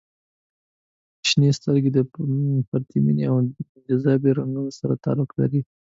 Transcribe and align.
•شنې 1.27 1.49
سترګې 1.59 1.89
د 1.93 1.99
پرتمینې 2.69 3.23
او 3.31 3.35
جاذبې 3.87 4.31
د 4.33 4.35
رنګونو 4.37 4.71
سره 4.79 4.93
تطابق 5.01 5.29
لري. 5.39 5.61